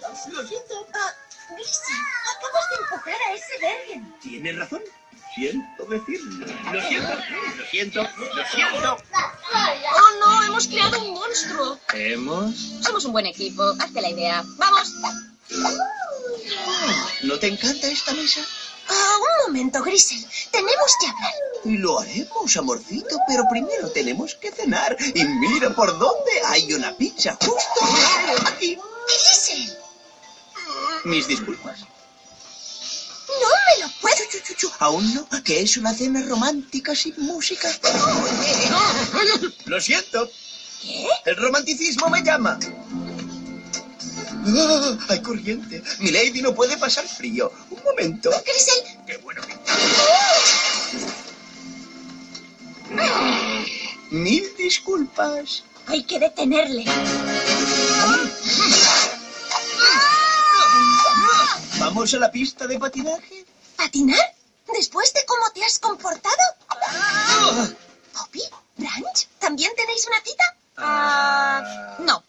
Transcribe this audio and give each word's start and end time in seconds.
Lo 0.00 0.46
siento. 0.46 0.86
Ah, 0.94 1.12
Grisel, 1.50 1.96
acabas 2.36 2.64
de 2.70 2.76
empujar 2.82 3.14
a 3.14 3.34
ese 3.34 3.58
Bergen. 3.60 4.14
Tienes 4.20 4.58
razón. 4.58 4.82
Siento 5.34 5.84
decirlo. 5.86 6.46
Lo 6.72 6.80
siento. 6.88 7.14
Lo 7.56 7.66
siento. 7.66 8.02
Lo 8.02 8.46
siento. 8.46 8.96
Oh, 9.52 10.20
no, 10.20 10.44
hemos 10.44 10.68
creado 10.68 11.00
un 11.02 11.14
monstruo. 11.14 11.78
¿Hemos? 11.92 12.54
Somos 12.82 13.04
un 13.04 13.12
buen 13.12 13.26
equipo. 13.26 13.62
Hazte 13.80 14.00
la 14.00 14.10
idea. 14.10 14.44
Vamos. 14.56 14.92
¿No 17.22 17.38
te 17.38 17.48
encanta 17.48 17.88
esta 17.88 18.12
mesa? 18.12 18.40
Ah, 18.88 19.16
un 19.18 19.46
momento, 19.46 19.82
Grisel. 19.82 20.24
Tenemos 20.50 20.92
que 21.00 21.06
hablar. 21.08 21.32
Y 21.64 21.78
lo 21.78 21.98
haremos, 21.98 22.56
amorcito, 22.56 23.18
pero 23.26 23.44
primero 23.50 23.90
tenemos 23.90 24.34
que 24.34 24.52
cenar. 24.52 24.96
Y 25.14 25.24
mira 25.24 25.74
por 25.74 25.98
dónde 25.98 26.32
hay 26.46 26.72
una 26.74 26.94
pizza 26.96 27.36
justo 27.40 28.46
aquí. 28.46 28.78
Grisel, 29.06 29.78
Mis 31.04 31.26
disculpas. 31.28 31.80
no 31.80 33.48
me 33.66 33.82
lo 33.84 33.88
puedo. 34.00 34.16
Chu, 34.30 34.38
chu, 34.46 34.54
chu. 34.54 34.70
¿Aún 34.78 35.14
no? 35.14 35.28
¿Que 35.44 35.60
es 35.60 35.76
una 35.76 35.92
cena 35.94 36.22
romántica 36.22 36.94
sin 36.94 37.14
música? 37.18 37.68
Lo 39.66 39.80
siento. 39.80 40.30
¿Qué? 40.82 41.06
El 41.26 41.36
romanticismo 41.36 42.08
me 42.08 42.22
llama. 42.22 42.58
Ah, 44.46 44.98
hay 45.08 45.20
corriente. 45.22 45.82
Mi 46.00 46.10
lady 46.10 46.42
no 46.42 46.54
puede 46.54 46.76
pasar 46.76 47.06
frío. 47.08 47.50
Un 47.70 47.82
momento. 47.82 48.30
Grisel, 48.44 48.82
Qué 49.06 49.16
bueno 49.18 49.40
que... 49.42 49.54
Mil 54.10 54.44
disculpas. 54.56 55.64
hay 55.86 56.04
que 56.04 56.18
detenerle. 56.18 56.84
¿Vamos 61.94 62.12
a 62.12 62.18
la 62.18 62.32
pista 62.32 62.66
de 62.66 62.76
patinaje? 62.76 63.46
¿Patinar? 63.76 64.34
¿Después 64.76 65.14
de 65.14 65.24
cómo 65.26 65.48
te 65.54 65.64
has 65.64 65.78
comportado? 65.78 66.44
¿Poppy? 68.12 68.42
¿Branch? 68.76 69.28
¿También 69.38 69.70
tenéis 69.76 70.04
una 70.08 70.20
cita? 70.20 70.56
Ah, 70.76 71.96
no. 72.00 72.24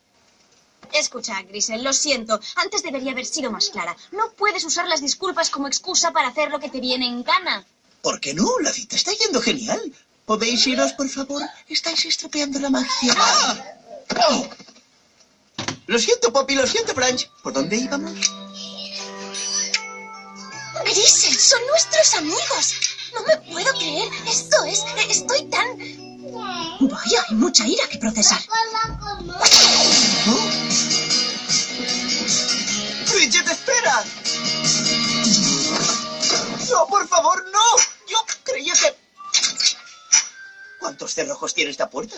Escucha, 0.94 1.42
Grisel, 1.42 1.84
lo 1.84 1.94
siento. 1.94 2.40
Antes 2.58 2.84
debería 2.84 3.14
haber 3.14 3.26
sido 3.26 3.50
más 3.50 3.70
clara. 3.70 3.98
No 4.12 4.30
puedes 4.34 4.64
usar 4.66 4.88
las 4.88 5.02
disculpas 5.02 5.50
como 5.50 5.68
excusa 5.68 6.12
para 6.12 6.28
hacer 6.28 6.52
lo 6.52 6.60
que 6.60 6.70
te 6.70 6.80
viene 6.80 7.08
en 7.08 7.24
gana. 7.24 7.66
¿Por 8.04 8.20
qué 8.22 8.36
no? 8.36 8.60
La 8.60 8.72
cita 8.72 8.96
está 8.96 9.14
yendo 9.14 9.42
genial. 9.42 9.82
¿Podéis 10.28 10.68
iros, 10.68 10.94
por 10.94 11.10
favor? 11.10 11.42
Estáis 11.68 12.06
estropeando 12.06 12.60
la 12.60 12.70
magia. 12.70 13.16
Oh. 14.30 14.48
Lo 15.88 15.98
siento, 15.98 16.32
Poppy, 16.32 16.54
lo 16.54 16.68
siento, 16.68 16.94
Branch. 16.94 17.28
¿Por 17.42 17.54
dónde 17.54 17.78
íbamos? 17.78 18.45
Grisel, 20.86 21.36
son 21.36 21.66
nuestros 21.68 22.14
amigos. 22.16 22.76
No 23.14 23.24
me 23.24 23.38
puedo 23.52 23.72
creer. 23.74 24.10
Esto 24.28 24.64
es... 24.66 24.84
Estoy 25.10 25.44
tan... 25.50 25.78
Vaya, 26.80 27.26
hay 27.28 27.36
mucha 27.36 27.66
ira 27.68 27.88
que 27.90 27.98
procesar. 27.98 28.40
¿Oh? 30.28 30.50
¡Bridget, 33.12 33.48
espera! 33.48 34.04
¡No, 36.70 36.88
por 36.88 37.08
favor, 37.08 37.46
no! 37.52 37.78
Yo 38.08 38.18
creía 38.44 38.74
que... 38.74 38.96
¿Cuántos 40.80 41.14
cerrojos 41.14 41.54
tiene 41.54 41.72
esta 41.72 41.90
puerta? 41.90 42.16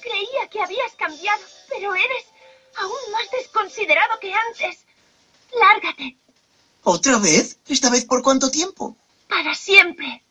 Creía 0.00 0.48
que 0.50 0.60
habías 0.60 0.92
cambiado, 0.96 1.40
pero 1.68 1.94
eres 1.94 2.24
aún 2.76 3.12
más 3.12 3.30
desconsiderado 3.30 4.18
que 4.20 4.34
antes. 4.34 4.80
Lárgate, 5.52 6.18
¿Otra 6.84 7.18
vez? 7.18 7.58
¿Esta 7.68 7.90
vez 7.90 8.04
por 8.04 8.22
cuánto 8.22 8.50
tiempo? 8.50 8.96
para 9.28 9.54
siempre. 9.54 10.22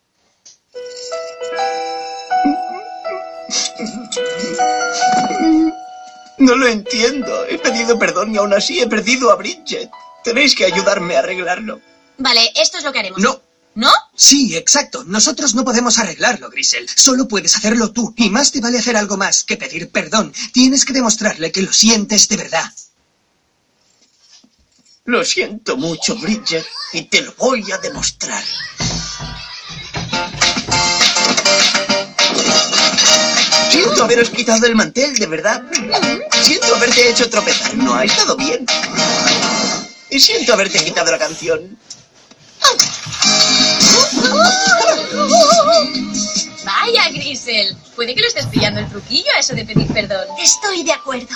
No 6.38 6.56
lo 6.56 6.68
entiendo. 6.68 7.46
He 7.48 7.58
pedido 7.58 7.98
perdón 8.00 8.34
y 8.34 8.38
aún 8.38 8.54
así 8.54 8.80
he 8.80 8.88
perdido 8.88 9.32
a 9.32 9.36
Bridget. 9.36 9.90
Tenéis 10.24 10.56
que 10.56 10.66
ayudarme 10.66 11.16
a 11.16 11.20
arreglarlo. 11.20 11.82
Vale, 12.18 12.52
esto 12.56 12.78
es 12.78 12.84
lo 12.84 12.92
que 12.92 13.00
haremos. 13.00 13.20
No. 13.20 13.42
¿No? 13.74 13.92
Sí, 14.16 14.56
exacto. 14.58 15.04
Nosotros 15.06 15.56
no 15.56 15.64
podemos 15.64 15.98
arreglarlo, 15.98 16.50
Grisel. 16.50 16.90
Solo 16.90 17.28
puedes 17.28 17.56
hacerlo 17.56 17.92
tú. 17.92 18.14
Y 18.18 18.30
más 18.30 18.52
te 18.52 18.60
vale 18.60 18.78
hacer 18.78 18.98
algo 18.98 19.18
más 19.18 19.44
que 19.44 19.56
pedir 19.58 19.90
perdón. 19.92 20.34
Tienes 20.54 20.84
que 20.84 20.94
demostrarle 20.94 21.52
que 21.52 21.62
lo 21.62 21.72
sientes 21.72 22.28
de 22.28 22.38
verdad. 22.38 22.72
Lo 25.06 25.26
siento 25.26 25.78
mucho, 25.78 26.16
Bridget, 26.16 26.64
y 26.94 27.02
te 27.04 27.22
lo 27.22 27.34
voy 27.34 27.72
a 27.72 27.80
demostrar. 27.80 28.44
Siento 33.72 34.04
haberos 34.04 34.30
quitado 34.30 34.68
el 34.68 34.76
mantel, 34.76 35.18
de 35.18 35.26
verdad. 35.26 35.64
Siento 36.44 36.76
haberte 36.76 37.10
hecho 37.10 37.28
tropezar. 37.32 37.74
No 37.76 37.96
ha 37.96 38.04
estado 38.06 38.38
bien. 38.38 38.64
Y 40.12 40.20
siento 40.20 40.54
haberte 40.54 40.84
quitado 40.84 41.10
la 41.10 41.18
canción. 41.18 41.80
Vaya, 46.64 47.10
Grisel. 47.10 47.76
Puede 47.96 48.14
que 48.14 48.22
lo 48.22 48.28
estés 48.28 48.46
pillando 48.46 48.80
el 48.80 48.90
truquillo 48.90 49.32
a 49.36 49.40
eso 49.40 49.56
de 49.56 49.66
pedir 49.66 49.88
perdón. 49.88 50.28
Estoy 50.40 50.84
de 50.84 50.92
acuerdo. 50.92 51.36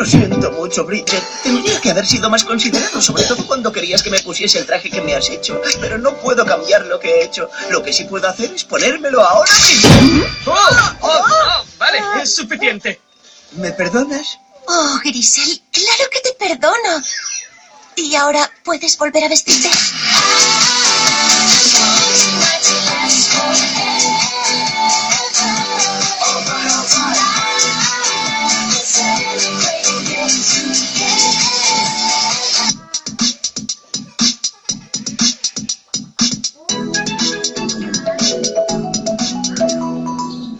Lo 0.00 0.06
siento 0.06 0.50
mucho, 0.52 0.86
Bridget. 0.86 1.22
Tendría 1.42 1.78
que 1.78 1.90
haber 1.90 2.06
sido 2.06 2.30
más 2.30 2.42
considerado, 2.42 3.02
sobre 3.02 3.22
todo 3.24 3.46
cuando 3.46 3.70
querías 3.70 4.02
que 4.02 4.08
me 4.08 4.18
pusiese 4.20 4.58
el 4.58 4.64
traje 4.64 4.88
que 4.88 5.02
me 5.02 5.14
has 5.14 5.28
hecho. 5.28 5.60
Pero 5.78 5.98
no 5.98 6.16
puedo 6.16 6.46
cambiar 6.46 6.86
lo 6.86 6.98
que 6.98 7.10
he 7.10 7.24
hecho. 7.24 7.50
Lo 7.68 7.82
que 7.82 7.92
sí 7.92 8.04
puedo 8.04 8.26
hacer 8.26 8.50
es 8.50 8.64
ponérmelo 8.64 9.20
ahora 9.22 9.52
mismo. 9.52 10.24
¡Oh! 10.46 10.54
¡Oh! 11.02 11.24
oh, 11.28 11.64
Vale, 11.76 11.98
es 12.22 12.34
suficiente. 12.34 12.98
¿Me 13.52 13.72
perdonas? 13.72 14.38
Oh, 14.66 14.98
Grisel, 15.04 15.60
claro 15.70 16.04
que 16.10 16.20
te 16.20 16.32
perdono. 16.32 17.02
Y 17.96 18.14
ahora 18.14 18.50
puedes 18.64 18.96
volver 18.96 19.24
a 19.24 19.28
vestirte. 19.28 19.68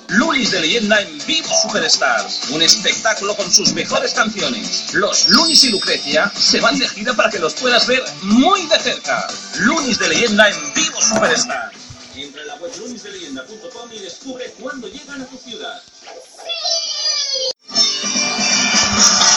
Lunis 0.08 0.50
de 0.50 0.60
leyenda 0.60 1.00
en 1.00 1.26
vivo 1.26 1.48
Superstars. 1.62 2.50
Un 2.50 2.62
espectáculo 2.62 3.36
con 3.36 3.50
sus 3.50 3.72
mejores 3.72 4.12
canciones. 4.12 4.94
Los 4.94 5.28
Lunis 5.28 5.64
y 5.64 5.70
Lucrecia 5.70 6.32
se 6.36 6.60
van 6.60 6.78
de 6.78 6.88
gira 6.88 7.14
para 7.14 7.30
que 7.30 7.38
los 7.38 7.54
puedas 7.54 7.86
ver 7.86 8.02
muy 8.22 8.66
de 8.66 8.78
cerca. 8.78 9.28
Lunis 9.60 9.98
de 9.98 10.08
leyenda 10.08 10.48
en 10.48 10.74
vivo 10.74 11.00
Superstars. 11.00 11.76
Entra 12.16 12.42
en 12.42 12.48
la 12.48 12.54
web 12.56 12.72
lunisdeleyenda.com 12.76 13.92
y 13.92 13.98
descubre 14.00 14.52
cuándo 14.58 14.88
llegan 14.88 15.22
a 15.22 15.26
tu 15.26 15.38
ciudad. 15.38 15.80
El 17.70 19.29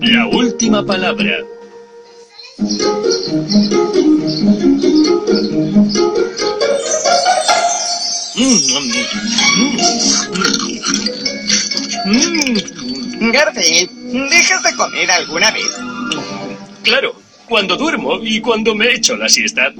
La 0.00 0.26
última 0.28 0.82
palabra. 0.82 1.53
Garfield, 13.32 13.90
¿dejas 14.30 14.62
de 14.62 14.76
comer 14.76 15.10
alguna 15.10 15.50
vez? 15.50 15.70
Claro, 16.82 17.14
cuando 17.48 17.76
duermo 17.76 18.18
y 18.22 18.40
cuando 18.40 18.74
me 18.74 18.92
echo 18.92 19.16
la 19.16 19.28
siesta. 19.28 19.72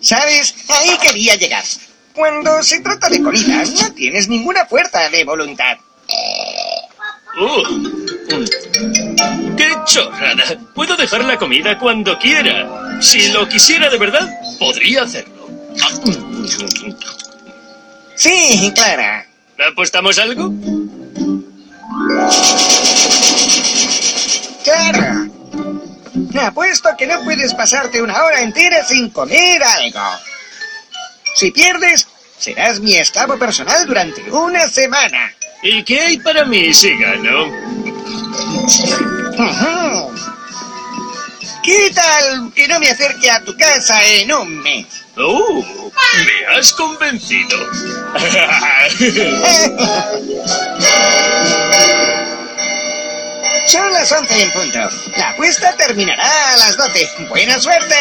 ¿Sabes? 0.00 0.54
Ahí 0.68 0.90
quería 1.00 1.36
llegar. 1.36 1.64
Cuando 2.12 2.62
se 2.62 2.80
trata 2.80 3.08
de 3.08 3.22
comida, 3.22 3.64
no 3.80 3.94
tienes 3.94 4.28
ninguna 4.28 4.66
fuerza 4.66 5.08
de 5.08 5.24
voluntad. 5.24 5.78
Oh. 7.40 7.62
¡Qué 9.56 9.72
chorrada! 9.86 10.60
Puedo 10.74 10.96
dejar 10.96 11.24
la 11.24 11.38
comida 11.38 11.78
cuando 11.78 12.18
quiera. 12.18 13.00
Si 13.00 13.28
lo 13.28 13.48
quisiera 13.48 13.88
de 13.88 13.96
verdad, 13.98 14.28
podría 14.58 15.04
hacerlo. 15.04 15.48
Sí, 18.22 18.72
Clara. 18.72 19.26
¿Apostamos 19.68 20.16
algo? 20.16 20.52
Clara. 24.62 25.26
Apuesto 26.40 26.90
que 26.96 27.08
no 27.08 27.24
puedes 27.24 27.52
pasarte 27.52 28.00
una 28.00 28.22
hora 28.22 28.42
entera 28.42 28.84
sin 28.84 29.10
comer 29.10 29.60
algo. 29.64 29.98
Si 31.34 31.50
pierdes, 31.50 32.06
serás 32.38 32.78
mi 32.78 32.94
esclavo 32.94 33.36
personal 33.40 33.84
durante 33.88 34.30
una 34.30 34.68
semana. 34.68 35.34
¿Y 35.60 35.82
qué 35.82 36.00
hay 36.02 36.18
para 36.18 36.44
mí 36.44 36.72
si 36.72 36.96
gano? 36.96 37.50
¿Qué 41.64 41.90
tal 41.92 42.52
que 42.54 42.68
no 42.68 42.78
me 42.78 42.88
acerque 42.88 43.28
a 43.28 43.42
tu 43.42 43.56
casa 43.56 44.00
en 44.04 44.32
un 44.32 44.62
mes? 44.62 45.01
¡Oh! 45.16 45.64
¡Me 46.24 46.46
has 46.56 46.72
convencido! 46.72 47.58
Son 53.66 53.92
las 53.92 54.12
11 54.12 54.42
en 54.42 54.50
punto. 54.52 54.78
La 55.16 55.30
apuesta 55.30 55.76
terminará 55.76 56.52
a 56.52 56.56
las 56.56 56.76
12. 56.76 57.08
¡Buena 57.28 57.60
suerte! 57.60 57.94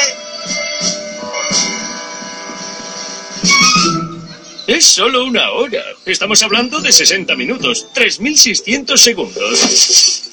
es 4.67 4.85
solo 4.85 5.25
una 5.25 5.51
hora. 5.51 5.83
Estamos 6.05 6.41
hablando 6.43 6.79
de 6.79 6.91
60 6.91 7.35
minutos. 7.35 7.87
3.600 7.93 8.97
segundos. 8.97 10.30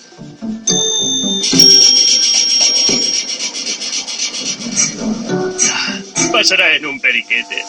Pasará 6.38 6.76
en 6.76 6.86
un 6.86 7.00
periquete. 7.00 7.64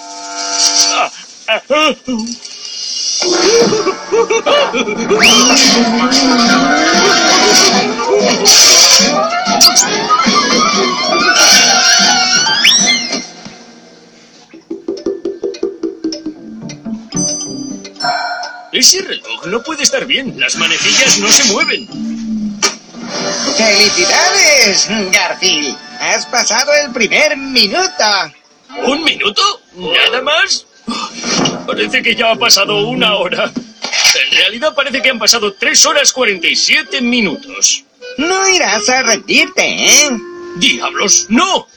Ese 18.72 19.02
reloj 19.02 19.48
no 19.48 19.64
puede 19.64 19.82
estar 19.82 20.06
bien. 20.06 20.40
Las 20.40 20.58
manecillas 20.58 21.18
no 21.18 21.28
se 21.32 21.44
mueven. 21.46 21.88
¡Felicidades, 23.58 24.88
Garfield! 25.12 25.76
Has 26.00 26.28
pasado 26.28 26.72
el 26.86 26.92
primer 26.92 27.36
minuto. 27.36 28.06
¿Un 28.86 29.04
minuto? 29.04 29.42
¿Nada 29.76 30.22
más? 30.22 30.66
Parece 31.68 32.02
que 32.02 32.16
ya 32.16 32.32
ha 32.32 32.36
pasado 32.36 32.88
una 32.88 33.16
hora. 33.16 33.46
En 33.46 34.38
realidad 34.38 34.74
parece 34.74 35.02
que 35.02 35.10
han 35.10 35.20
pasado 35.20 35.54
3 35.54 35.86
horas 35.86 36.12
47 36.12 37.02
minutos. 37.02 37.84
No 38.18 38.48
irás 38.48 38.90
a 38.90 39.04
rendirte, 39.04 39.62
¿eh? 39.64 40.10
¡Diablos, 40.58 41.28
no! 41.30 41.68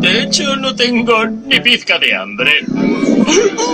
De 0.00 0.22
hecho, 0.22 0.56
no 0.56 0.74
tengo 0.74 1.26
ni 1.26 1.60
pizca 1.60 1.98
de 1.98 2.14
hambre. 2.14 2.60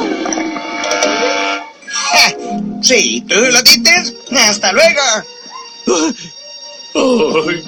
Si 2.83 3.21
tú 3.23 3.35
lo 3.35 3.63
dices, 3.63 4.15
hasta 4.31 4.73
luego. 4.73 5.03
¡Ay! 6.95 7.63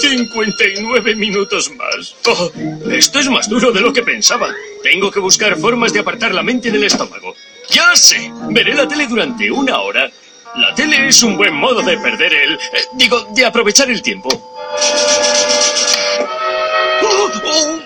59 0.00 1.14
minutos 1.16 1.70
más. 1.72 2.14
Oh, 2.26 2.50
esto 2.90 3.18
es 3.20 3.28
más 3.28 3.48
duro 3.48 3.70
de 3.72 3.80
lo 3.80 3.92
que 3.92 4.02
pensaba. 4.02 4.48
Tengo 4.82 5.10
que 5.10 5.20
buscar 5.20 5.56
formas 5.56 5.92
de 5.92 6.00
apartar 6.00 6.32
la 6.34 6.42
mente 6.42 6.70
del 6.70 6.84
estómago. 6.84 7.34
Ya 7.70 7.94
sé, 7.96 8.30
veré 8.50 8.74
la 8.74 8.86
tele 8.86 9.06
durante 9.06 9.50
una 9.50 9.80
hora. 9.80 10.10
La 10.56 10.74
tele 10.74 11.08
es 11.08 11.22
un 11.22 11.36
buen 11.36 11.54
modo 11.54 11.82
de 11.82 11.96
perder 11.98 12.32
el... 12.32 12.54
eh, 12.54 12.58
digo, 12.94 13.26
de 13.34 13.44
aprovechar 13.44 13.90
el 13.90 14.00
tiempo. 14.02 14.28
Oh, 17.02 17.30
oh. 17.44 17.78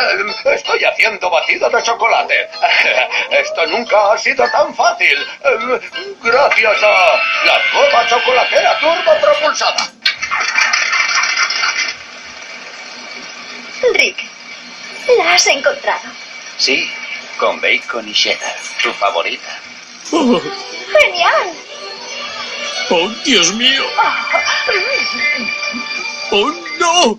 Eh, 0.00 0.54
Estoy 0.54 0.84
haciendo 0.84 1.30
batido 1.30 1.68
de 1.70 1.82
chocolate. 1.82 2.34
Esto 3.30 3.66
nunca 3.66 4.12
ha 4.12 4.18
sido 4.18 4.44
tan 4.50 4.74
fácil. 4.74 5.16
Eh, 5.44 5.80
Gracias 6.22 6.82
a 6.82 7.16
la 7.46 7.60
nueva 7.74 8.06
chocolatera 8.08 8.78
turbo 8.80 9.12
propulsada. 9.20 9.90
Rick, 13.94 14.24
la 15.18 15.34
has 15.34 15.46
encontrado. 15.46 16.08
Sí, 16.56 16.88
con 17.38 17.60
bacon 17.60 18.08
y 18.08 18.12
cheddar, 18.12 18.56
tu 18.82 18.92
favorita. 18.92 19.60
Oh, 20.10 20.40
¡Genial! 21.00 21.52
oh, 22.90 23.08
Dios 23.24 23.52
mío. 23.54 23.84
¡Oh, 26.30 26.50
no! 26.78 27.18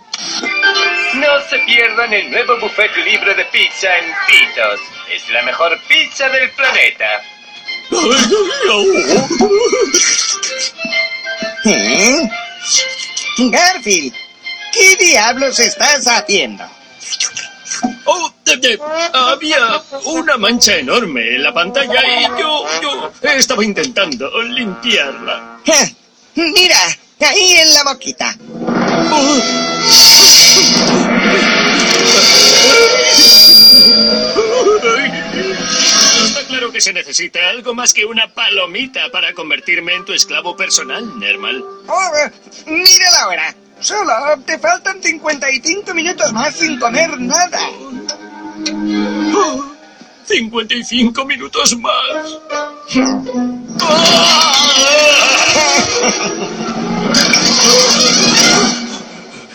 No 1.15 1.41
se 1.49 1.59
pierdan 1.59 2.13
el 2.13 2.29
nuevo 2.31 2.59
buffet 2.59 2.95
libre 2.97 3.33
de 3.33 3.45
pizza 3.45 3.97
en 3.97 4.13
Pitos. 4.27 4.79
Es 5.11 5.29
la 5.29 5.41
mejor 5.43 5.79
pizza 5.87 6.29
del 6.29 6.49
planeta. 6.51 7.23
¿Eh? 11.65 12.29
Garfield, 13.51 14.13
¿qué 14.79 14.95
diablos 15.05 15.59
estás 15.59 16.07
haciendo? 16.07 16.63
Oh, 18.05 18.31
de- 18.45 18.57
de- 18.57 18.79
había 19.13 19.81
una 20.05 20.37
mancha 20.37 20.75
enorme 20.77 21.35
en 21.35 21.43
la 21.43 21.53
pantalla 21.53 22.01
y 22.21 22.23
yo, 22.39 22.65
yo 22.81 23.11
estaba 23.23 23.63
intentando 23.63 24.29
limpiarla. 24.43 25.59
Ja, 25.65 25.89
Mira, 26.35 26.79
ahí 27.19 27.53
en 27.57 27.73
la 27.73 27.83
boquita. 27.83 28.33
Oh. 29.11 29.41
Está 36.25 36.43
claro 36.47 36.71
que 36.71 36.81
se 36.81 36.93
necesita 36.93 37.49
algo 37.49 37.73
más 37.73 37.93
que 37.93 38.05
una 38.05 38.27
palomita 38.33 39.09
para 39.11 39.33
convertirme 39.33 39.95
en 39.95 40.05
tu 40.05 40.13
esclavo 40.13 40.55
personal, 40.55 41.17
Nermal. 41.19 41.63
Oh, 41.87 42.11
mira 42.67 43.11
la 43.11 43.27
hora. 43.27 43.55
Solo 43.79 44.13
te 44.45 44.59
faltan 44.59 45.01
55 45.01 45.93
minutos 45.93 46.33
más 46.33 46.55
sin 46.55 46.77
comer 46.79 47.19
nada. 47.19 47.59
Oh, 49.35 49.65
55 50.25 51.25
minutos 51.25 51.77
más. 51.77 52.39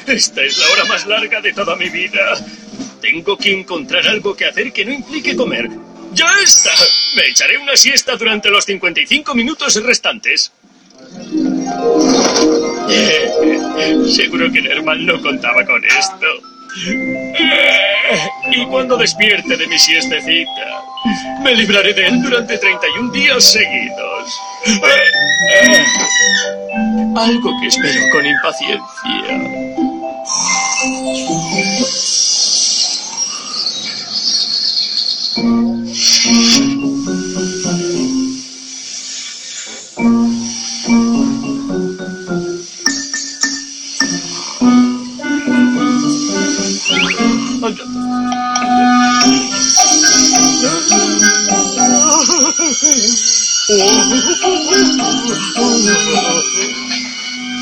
Esta 0.06 0.42
es 0.42 0.58
la 0.58 0.66
hora 0.70 0.84
más 0.86 1.06
larga 1.06 1.40
de 1.40 1.52
toda 1.52 1.76
mi 1.76 1.88
vida. 1.90 2.20
Tengo 3.00 3.36
que 3.36 3.52
encontrar 3.52 4.06
algo 4.08 4.34
que 4.34 4.46
hacer 4.46 4.72
que 4.72 4.84
no 4.84 4.92
implique 4.92 5.36
comer. 5.36 5.68
¡Ya 6.14 6.28
está! 6.42 6.72
Me 7.16 7.28
echaré 7.28 7.58
una 7.58 7.76
siesta 7.76 8.16
durante 8.16 8.48
los 8.48 8.64
55 8.64 9.34
minutos 9.34 9.82
restantes. 9.82 10.52
Seguro 14.08 14.50
que 14.52 14.62
Nermal 14.62 15.04
no 15.04 15.20
contaba 15.20 15.64
con 15.64 15.82
esto. 15.84 16.26
Y 18.50 18.66
cuando 18.66 18.96
despierte 18.96 19.56
de 19.56 19.66
mi 19.66 19.78
siestecita, 19.78 20.82
me 21.42 21.54
libraré 21.54 21.94
de 21.94 22.06
él 22.06 22.22
durante 22.22 22.58
31 22.58 23.12
días 23.12 23.44
seguidos. 23.44 24.40
Algo 27.16 27.50
que 27.60 27.68
espero 27.68 28.00
con 28.10 28.26
impaciencia. 28.26 28.84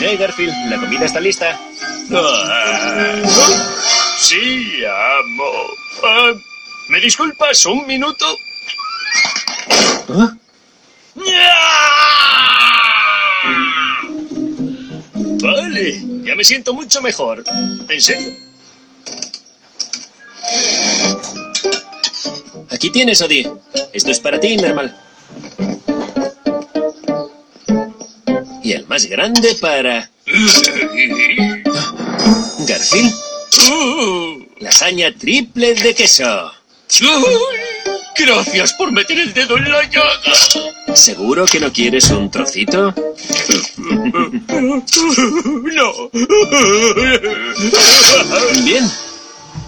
Hey, 0.00 0.16
Garfield, 0.18 0.52
la 0.68 0.80
comida 0.80 1.04
está 1.04 1.20
lista. 1.20 1.56
Ah, 2.12 3.22
sí, 4.18 4.82
amo. 4.84 5.52
Ah, 6.02 6.32
¿Me 6.88 7.00
disculpas 7.00 7.64
un 7.66 7.86
minuto? 7.86 8.26
Vale, 15.40 16.02
ya 16.24 16.34
me 16.34 16.42
siento 16.42 16.74
mucho 16.74 17.00
mejor. 17.00 17.44
¿En 17.88 18.02
serio? 18.02 18.32
Aquí 22.72 22.90
tienes, 22.90 23.22
Odi. 23.22 23.48
Esto 23.92 24.10
es 24.10 24.18
para 24.18 24.40
ti, 24.40 24.56
normal. 24.56 24.96
Y 28.72 28.74
el 28.74 28.86
más 28.86 29.04
grande 29.04 29.54
para... 29.60 30.08
Garfield. 32.66 33.14
Lasaña 34.60 35.14
triple 35.14 35.74
de 35.74 35.94
queso. 35.94 36.50
Gracias 38.16 38.72
por 38.72 38.90
meter 38.90 39.18
el 39.18 39.34
dedo 39.34 39.58
en 39.58 39.70
la 39.70 39.82
llaga. 39.82 40.94
¿Seguro 40.94 41.44
que 41.44 41.60
no 41.60 41.70
quieres 41.70 42.08
un 42.08 42.30
trocito? 42.30 42.94
No. 43.76 44.82
Bien. 48.64 48.90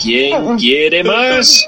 ¿Quién 0.00 0.56
quiere 0.56 1.04
más? 1.04 1.62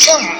Meow. 0.00 0.39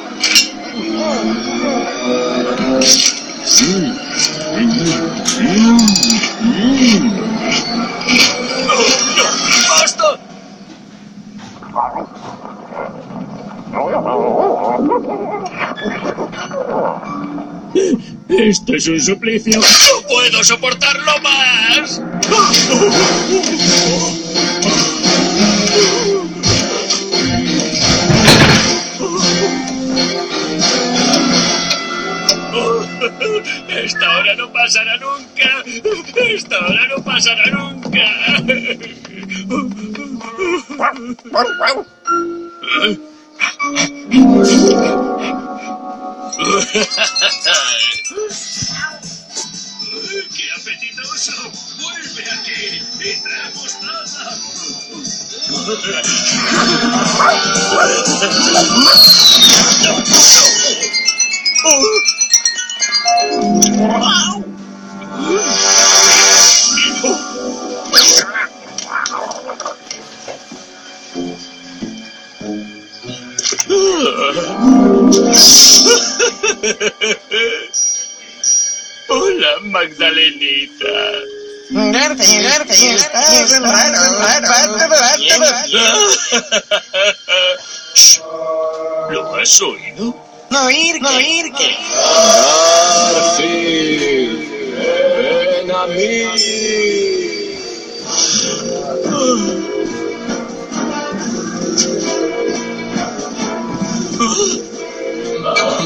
Es 18.75 18.87
un 18.87 19.01
suplicio. 19.01 19.61
¡No 19.61 20.07
puedo 20.07 20.45
soportarlo 20.45 21.13
más! 21.23 22.01
Esta 33.69 34.19
hora 34.19 34.35
no 34.37 34.53
pasará 34.53 34.97
nunca. 34.99 35.65
Esta 36.17 36.59
hora 36.59 36.87
no 36.89 37.03
pasará 37.03 37.47
nunca. 37.51 38.01
Hola, 79.09 79.59
Magdalenita. 79.67 81.40
¿Lo 89.11 89.37
has 89.37 89.61
oído? 89.61 90.17
No 90.51 90.71
ir, 90.71 91.01
no 91.01 91.21
ir, 91.21 91.53
ven 95.61 95.71
a 95.71 95.87
mí. 95.87 96.25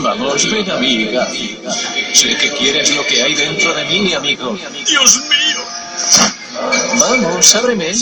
Vamos, 0.02 0.50
ven 0.50 0.70
a 0.70 0.76
mí. 0.76 1.10
Sé 2.14 2.36
que 2.36 2.52
quieres 2.52 2.94
lo 2.96 3.06
que 3.06 3.22
hay 3.22 3.34
dentro 3.34 3.74
de 3.74 3.84
mí, 3.84 4.00
mi 4.00 4.14
amigo. 4.14 4.56
¡Dios 4.86 5.16
mío! 5.28 5.43
Vamos, 7.00 7.54
ábreme. 7.54 7.92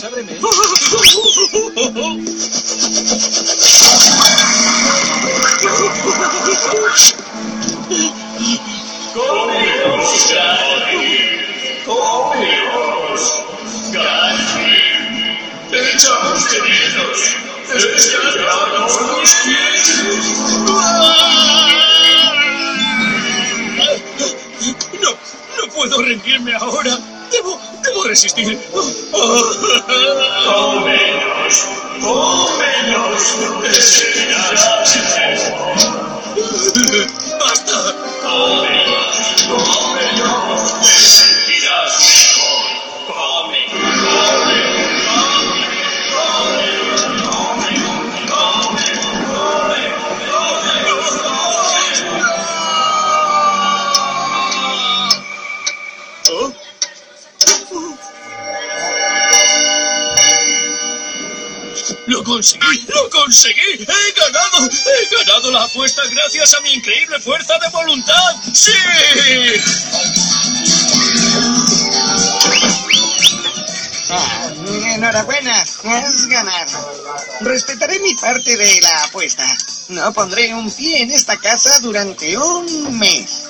¡Garfield! 13.92 15.70
¡Te 15.70 15.78
echamos 15.92 16.50
de 16.50 16.58
menos! 16.62 17.18
¡Es 17.74 17.84
que 17.84 18.10
ya 18.10 18.18
no 18.22 18.78
nos 18.78 19.34
quieres! 19.42 19.86
¡No! 25.02 25.10
¡No 25.58 25.64
puedo 25.74 26.02
rendirme 26.02 26.54
ahora! 26.54 27.11
¡Debo, 27.32 27.58
debo 27.82 28.04
resistir! 28.04 28.58
Conseguí! 63.42 63.72
¡He 63.72 64.20
ganado! 64.20 64.70
¡He 64.70 65.16
ganado 65.16 65.50
la 65.50 65.64
apuesta 65.64 66.02
gracias 66.10 66.54
a 66.54 66.60
mi 66.60 66.74
increíble 66.74 67.18
fuerza 67.20 67.54
de 67.58 67.68
voluntad! 67.70 68.36
¡Sí! 68.52 68.72
Ah, 74.10 74.50
enhorabuena, 74.94 75.60
has 75.60 76.26
ganado. 76.26 77.10
Respetaré 77.40 77.98
mi 78.00 78.14
parte 78.14 78.56
de 78.56 78.80
la 78.82 79.04
apuesta. 79.04 79.44
No 79.88 80.12
pondré 80.12 80.54
un 80.54 80.70
pie 80.70 81.02
en 81.02 81.10
esta 81.10 81.36
casa 81.38 81.80
durante 81.80 82.36
un 82.36 82.98
mes. 82.98 83.42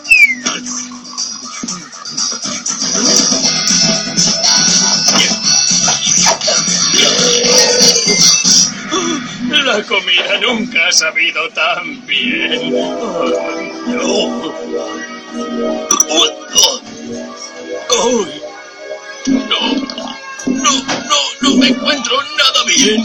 La 9.73 9.83
comida 9.85 10.39
nunca 10.43 10.87
ha 10.87 10.93
sabido 10.93 11.49
tan 11.51 12.07
bien. 12.07 12.73
No. 12.73 14.43
No, 19.27 19.61
no, 20.47 21.21
no 21.41 21.57
me 21.57 21.69
encuentro 21.69 22.17
nada 22.37 22.65
bien. 22.67 23.03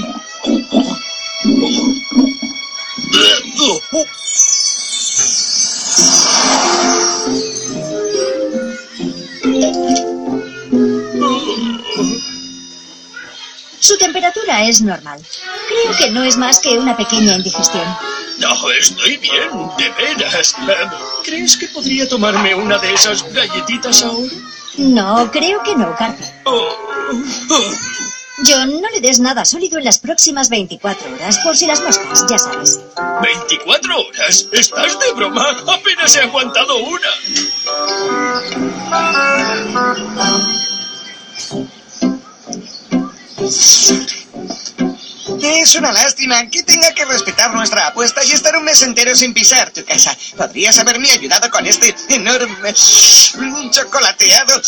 Su 13.87 13.97
temperatura 13.97 14.65
es 14.65 14.81
normal. 14.81 15.21
Creo 15.69 15.97
que 15.97 16.09
no 16.09 16.21
es 16.21 16.35
más 16.35 16.59
que 16.59 16.77
una 16.77 16.97
pequeña 16.97 17.37
indigestión. 17.37 17.85
No, 18.37 18.69
estoy 18.71 19.15
bien, 19.15 19.49
de 19.77 19.89
veras. 19.91 20.55
¿Crees 21.23 21.55
que 21.55 21.69
podría 21.69 22.05
tomarme 22.05 22.53
una 22.53 22.79
de 22.79 22.93
esas 22.93 23.23
galletitas 23.31 24.03
ahora? 24.03 24.33
No, 24.75 25.31
creo 25.31 25.63
que 25.63 25.73
no, 25.77 25.95
Carter. 25.95 26.27
John, 28.45 28.81
no 28.81 28.89
le 28.89 28.99
des 28.99 29.21
nada 29.21 29.45
sólido 29.45 29.77
en 29.77 29.85
las 29.85 29.99
próximas 29.99 30.49
24 30.49 31.13
horas, 31.13 31.39
por 31.45 31.55
si 31.55 31.65
las 31.65 31.79
moscas, 31.79 32.25
ya 32.29 32.37
sabes. 32.37 32.81
¿24 32.97 34.05
horas? 34.05 34.47
¿Estás 34.51 34.99
de 34.99 35.13
broma? 35.13 35.63
Apenas 35.65 36.13
he 36.13 36.23
aguantado 36.23 36.75
una. 36.75 37.09
Es 45.41 45.75
una 45.75 45.91
lástima 45.91 46.49
que 46.49 46.63
tenga 46.63 46.93
que 46.93 47.03
respetar 47.05 47.53
nuestra 47.53 47.87
apuesta 47.87 48.23
y 48.23 48.31
estar 48.31 48.55
un 48.57 48.63
mes 48.63 48.81
entero 48.81 49.13
sin 49.15 49.33
pisar 49.33 49.71
tu 49.71 49.83
casa. 49.85 50.17
Podrías 50.35 50.79
haberme 50.79 51.11
ayudado 51.11 51.49
con 51.51 51.67
este 51.67 51.95
enorme 52.09 52.73
chocolateado 53.71 54.59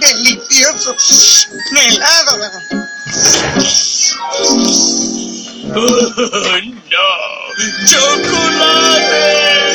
delicioso 0.00 0.96
helado. 1.76 2.38
¡Oh, 5.70 5.76
no! 6.90 7.10
¡Chocolate! 7.86 9.67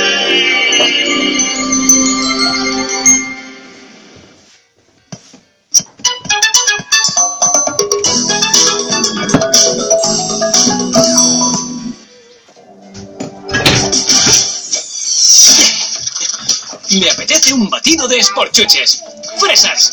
Me 16.99 17.09
apetece 17.09 17.53
un 17.53 17.69
batido 17.69 18.07
de 18.07 18.19
esporchuches. 18.19 19.03
¡Fresas! 19.39 19.91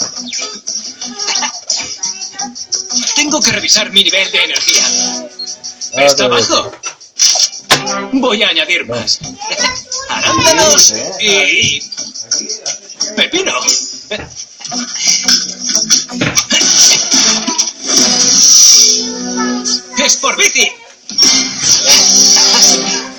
Tengo 3.14 3.40
que 3.40 3.52
revisar 3.52 3.90
mi 3.90 4.04
nivel 4.04 4.30
de 4.30 4.44
energía. 4.44 4.82
Está 5.94 6.28
bajo. 6.28 6.72
Voy 8.12 8.42
a 8.42 8.48
añadir 8.48 8.86
más. 8.86 9.18
Arándanos 10.10 10.94
y... 11.20 11.82
Pepino. 13.16 13.54
¡Es 20.04 20.16
por 20.16 20.36
bici! 20.36 20.70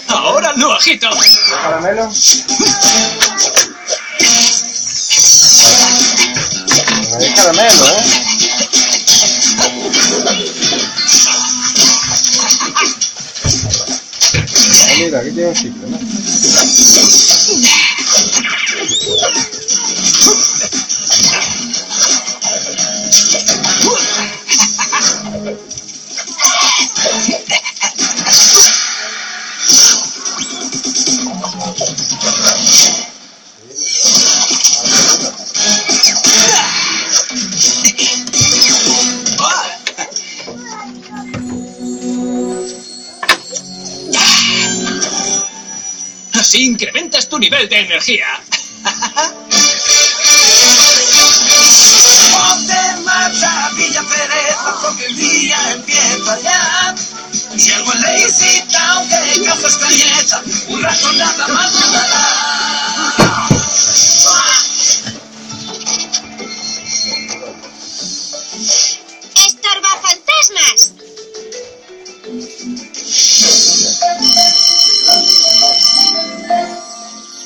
Ahora 0.07 0.53
lo 0.55 0.73
agito. 0.73 1.09
caramelo? 1.61 2.11
Es 5.33 7.31
caramelo, 7.35 7.87
¿eh? 7.87 8.03
Ah, 14.83 14.93
mira, 14.97 15.19
aquí 15.19 15.31
tiene 15.31 15.47
un 15.47 15.55
ciclo, 15.55 15.87
¿no? 15.87 15.97
Así 46.51 46.65
incrementas 46.65 47.29
tu 47.29 47.39
nivel 47.39 47.69
de 47.69 47.79
energía. 47.79 48.27
Ponte 52.29 52.73
en 52.73 53.05
marcha, 53.05 53.69
Villa 53.77 54.03
Pereza, 54.03 54.75
porque 54.81 55.05
el 55.05 55.15
día 55.15 55.71
empieza 55.71 56.41
ya. 56.41 56.93
Si 57.57 57.71
algo 57.71 57.93
en 57.93 58.01
Lazy 58.01 58.63
Town 58.69 59.07
que 59.07 59.45
causa 59.45 59.67
escaleta, 59.69 60.43
un 60.67 60.83
rato 60.83 61.13
nada 61.13 61.47
más 61.47 61.71
quedará. 61.71 63.47
¡Estorba 69.35 70.01
fantasmas! 70.01 70.91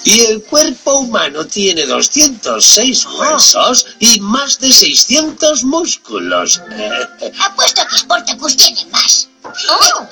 Y 0.06 0.20
el 0.22 0.44
cuerpo 0.44 1.00
humano 1.00 1.48
tiene 1.48 1.84
206 1.88 3.06
huesos 3.08 3.88
y 4.00 4.20
más 4.20 4.60
de 4.60 4.72
600 4.72 5.64
músculos. 5.64 6.62
Apuesto 7.40 7.82
a 7.82 7.88
que 7.88 7.98
Sportacus 7.98 8.56
tiene 8.56 8.86
más. 8.92 9.28
¡Oh! 9.44 10.08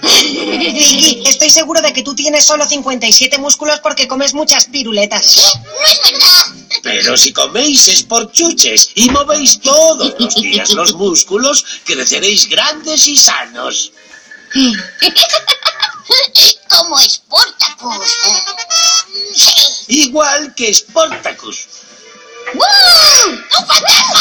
Vicky, 0.00 1.22
estoy 1.26 1.50
seguro 1.50 1.82
de 1.82 1.92
que 1.92 2.02
tú 2.02 2.14
tienes 2.14 2.44
solo 2.44 2.64
57 2.64 3.36
músculos 3.38 3.80
porque 3.80 4.06
comes 4.06 4.32
muchas 4.32 4.66
piruletas. 4.66 5.38
¡No 5.56 5.84
es 5.84 6.12
verdad! 6.12 6.78
Pero 6.84 7.16
si 7.16 7.32
coméis 7.32 7.88
es 7.88 8.04
por 8.04 8.30
chuches 8.30 8.90
y 8.94 9.10
movéis 9.10 9.60
todos 9.60 10.14
los 10.20 10.36
días 10.36 10.70
los 10.72 10.94
músculos, 10.94 11.64
creceréis 11.84 12.48
grandes 12.48 13.08
y 13.08 13.16
sanos. 13.16 13.92
Como 16.68 16.98
Sportacus. 16.98 18.16
Sí. 19.34 19.52
Igual 19.88 20.54
que 20.54 20.72
Sportacus. 20.74 21.66
¡Wow! 22.54 22.64
¡Un 23.30 23.66
fantasma! 23.66 24.20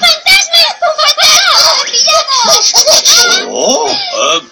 ¡Fantasma! 0.00 0.62
¡Un 0.80 0.94
fantasma! 2.64 3.48
Oh, 3.50 3.90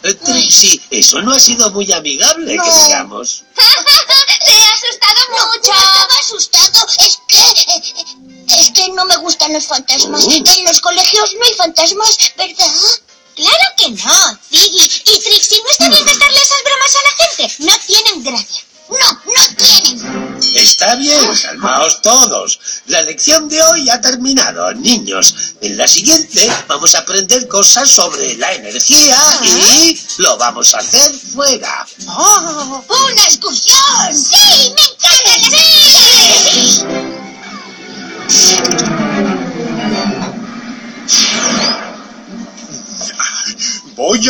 eh, 0.04 0.14
Trixie, 0.14 0.80
eso 0.90 1.20
no 1.22 1.32
ha 1.32 1.38
sido 1.40 1.70
muy 1.70 1.90
amigable, 1.92 2.54
No. 2.56 2.62
que 2.64 2.70
digamos. 2.70 3.44
¡Te 3.54 4.52
he 4.52 4.66
asustado 4.66 5.20
mucho! 5.30 5.72
No 5.72 5.80
estaba 5.80 6.14
asustado. 6.20 6.86
Es 6.98 7.18
que... 7.28 7.42
Es 8.60 8.70
que 8.72 8.88
no 8.90 9.04
me 9.06 9.16
gustan 9.18 9.52
los 9.52 9.66
fantasmas. 9.66 10.26
En 10.26 10.64
los 10.64 10.80
colegios 10.80 11.34
no 11.38 11.44
hay 11.46 11.54
fantasmas, 11.54 12.16
¿verdad? 12.36 12.66
Claro 13.36 13.64
que 13.76 13.90
no, 13.90 14.38
Ziggy. 14.50 14.82
Y 14.82 15.20
Trixie, 15.20 15.62
no 15.62 15.70
está 15.70 15.88
bien 15.88 16.04
gastarle 16.04 16.40
esas 16.40 16.62
bromas 16.64 16.96
a 16.96 17.02
la 17.08 17.12
gente. 17.24 17.54
No 17.58 17.72
tienen 17.86 18.24
gracia. 18.24 18.62
No, 18.90 19.12
no 19.12 19.56
tienen. 19.56 20.40
Está 20.56 20.96
bien, 20.96 21.20
calmaos 21.42 22.02
todos. 22.02 22.58
La 22.86 23.02
lección 23.02 23.48
de 23.48 23.62
hoy 23.62 23.88
ha 23.88 24.00
terminado, 24.00 24.72
niños. 24.74 25.54
En 25.60 25.76
la 25.76 25.86
siguiente 25.86 26.50
vamos 26.66 26.94
a 26.94 26.98
aprender 26.98 27.46
cosas 27.46 27.88
sobre 27.88 28.34
la 28.36 28.52
energía 28.52 29.16
y 29.44 30.00
lo 30.18 30.36
vamos 30.38 30.74
a 30.74 30.78
hacer 30.78 31.14
fuera. 31.14 31.86
¡Oh! 32.08 32.84
¡Una 32.88 33.24
excursión! 33.24 34.12
¡Sí! 34.12 34.74
¡Me 34.74 34.82
encanta! 34.82 35.20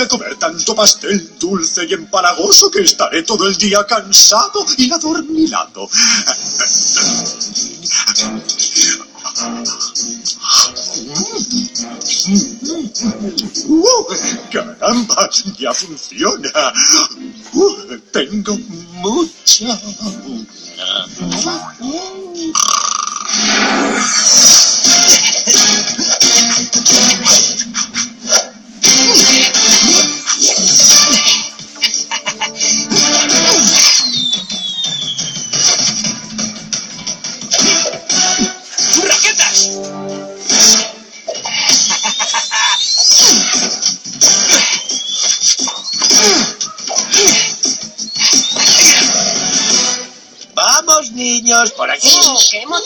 A 0.01 0.09
comer 0.09 0.35
tanto 0.37 0.75
pastel 0.75 1.37
dulce 1.39 1.85
y 1.85 1.93
empalagoso 1.93 2.71
que 2.71 2.81
estaré 2.81 3.23
todo 3.23 3.47
el 3.47 3.55
día 3.59 3.85
cansado 3.87 4.65
y 4.79 4.91
adormilado. 4.91 5.91
¡Uh! 13.67 14.07
¡Caramba! 14.51 15.31
¡Ya 15.59 15.75
funciona! 15.75 16.73
¡Uh! 17.53 17.99
tengo 18.11 18.57
mucha... 19.03 19.79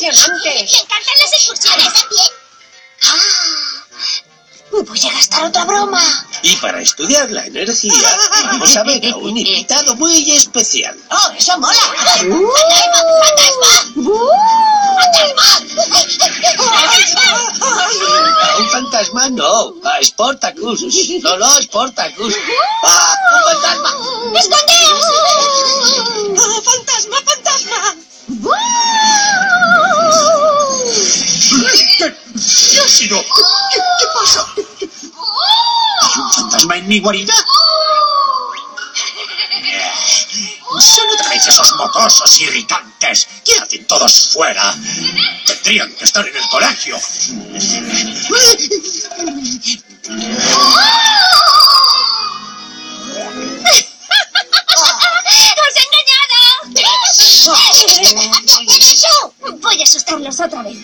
emocionante! 0.01 0.51
Me 0.55 0.61
encantan 0.61 1.15
las 1.21 1.33
excursiones 1.33 1.93
también. 1.93 2.29
Ah, 3.03 3.85
voy 4.83 5.01
a 5.01 5.13
gastar 5.13 5.45
otra 5.45 5.65
broma. 5.65 6.27
Y 6.43 6.57
para 6.57 6.81
estudiar 6.81 7.31
la 7.31 7.47
energía, 7.47 7.93
vamos 8.45 8.77
a 8.77 8.83
ver 8.85 9.07
a 9.07 9.17
un 9.17 9.37
invitado 9.37 9.95
muy 9.97 10.31
especial. 10.33 10.97
Oh, 11.11 11.33
eso 11.39 11.59
mola. 11.59 11.79
¡Fantasma! 12.17 13.73
A 18.43 18.57
un 18.59 18.69
fantasma 18.71 19.29
no, 19.31 19.75
a 19.85 20.03
Sportacus. 20.03 20.83
No, 21.23 21.37
no, 21.37 21.63
Sportacus. 21.63 22.35
¡Ah, 22.85 23.17
un 23.33 23.43
fantasma! 23.53 23.91
¡Escondeos! 24.39 24.84
¿Qué? 32.97 33.09
¿Qué, 33.09 33.81
qué 33.99 34.07
pasa? 34.15 34.47
¿Hay 34.57 36.21
un 36.21 36.33
fantasma 36.33 36.77
en 36.77 36.87
mi 36.87 37.01
guarida? 37.01 37.35
Son 40.81 41.11
otra 41.11 41.29
vez 41.29 41.45
esos 41.47 41.75
mocosos 41.75 42.41
irritantes. 42.41 43.27
¿Qué 43.45 43.59
hacen 43.59 43.85
todos 43.89 44.31
fuera? 44.33 44.77
Tendrían 45.45 45.93
que 45.95 46.05
estar 46.05 46.25
en 46.27 46.37
el 46.37 46.49
colegio. 46.49 46.97
¡Os 46.97 47.03
he 55.77 55.85
engañado! 55.85 56.45
¡Haced 57.55 58.93
eso! 58.93 59.35
Voy 59.61 59.81
a 59.81 59.83
asustarlos 59.83 60.39
otra 60.41 60.63
vez. 60.63 60.79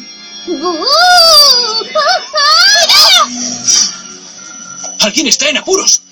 Alguien 5.00 5.26
está 5.26 5.48
en 5.48 5.58
apuros. 5.58 6.02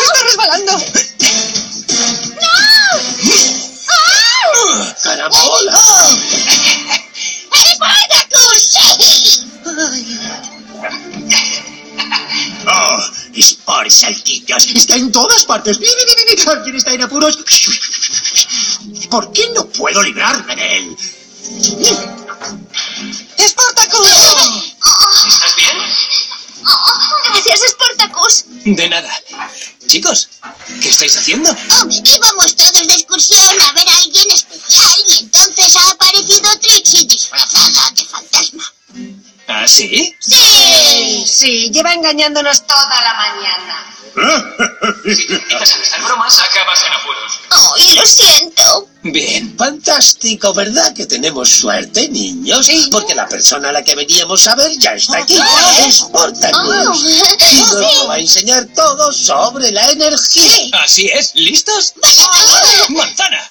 ¡Está 0.00 0.22
resbalando! 0.24 0.72
¡Carambola! 5.02 5.78
Oh, 12.64 12.98
Sport 13.34 13.90
Saltitos. 13.90 14.66
Está 14.74 14.96
en 14.96 15.12
todas 15.12 15.44
partes. 15.44 15.78
¡Bi, 15.78 15.86
bi, 15.86 15.92
bi, 16.06 16.14
bi! 16.16 16.21
¿Alguien 16.52 16.76
está 16.76 16.92
en 16.92 17.02
apuros? 17.02 17.38
¿Por 19.10 19.32
qué 19.32 19.48
no 19.54 19.66
puedo 19.66 20.02
librarme 20.02 20.54
de 20.54 20.76
él? 20.76 20.96
¡Sportacus! 23.38 24.08
¿Estás 25.28 25.56
bien? 25.56 25.76
Gracias, 27.24 27.60
Sportacus. 27.70 28.44
De 28.64 28.88
nada. 28.88 29.10
Chicos, 29.86 30.28
¿qué 30.80 30.88
estáis 30.90 31.16
haciendo? 31.16 31.50
Oh, 31.50 31.86
íbamos 31.88 32.56
todos 32.56 32.86
de 32.86 32.94
excursión 32.94 33.60
a 33.62 33.72
ver 33.72 33.88
a 33.88 33.96
alguien 33.96 34.30
especial 34.30 34.96
y 35.08 35.18
entonces 35.20 35.76
ha 35.76 35.90
aparecido 35.90 36.58
Trixie 36.60 37.06
disfrazada 37.06 37.90
de 37.96 38.04
fantasma. 38.04 38.64
¿Ah, 39.48 39.66
sí? 39.66 40.14
Sí, 40.20 41.24
sí, 41.26 41.70
lleva 41.70 41.94
engañándonos 41.94 42.66
toda 42.66 43.00
la 43.02 43.14
mañana. 43.14 44.71
A 45.12 45.58
gastar 45.58 46.02
bromas, 46.04 46.40
acabas 46.40 46.82
en 46.84 46.92
apuros. 46.92 47.40
¡Ay, 47.50 47.94
lo 47.94 48.06
siento! 48.06 48.88
Bien. 49.02 49.56
Fantástico, 49.58 50.54
¿verdad 50.54 50.94
que 50.94 51.06
tenemos 51.06 51.48
suerte, 51.50 52.08
niños? 52.08 52.70
Porque 52.90 53.14
la 53.14 53.26
persona 53.26 53.70
a 53.70 53.72
la 53.72 53.82
que 53.82 53.94
veníamos 53.94 54.46
a 54.46 54.54
ver 54.54 54.70
ya 54.78 54.94
está 54.94 55.18
aquí. 55.18 55.36
Sportacus. 55.90 57.02
Y 57.50 57.56
nos 57.60 58.08
va 58.08 58.14
a 58.14 58.18
enseñar 58.18 58.66
todo 58.74 59.12
sobre 59.12 59.70
la 59.72 59.90
energía. 59.90 60.80
Así 60.84 61.08
es. 61.08 61.34
¿Listos? 61.34 61.94
¡Manzana! 62.90 63.50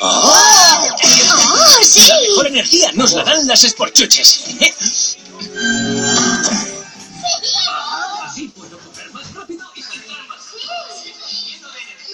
¡Oh, 0.00 0.86
sí! 1.82 2.06
La 2.06 2.20
mejor 2.20 2.46
energía 2.46 2.92
nos 2.92 3.12
la 3.12 3.24
dan 3.24 3.46
las 3.46 3.64
esporchuches. 3.64 4.40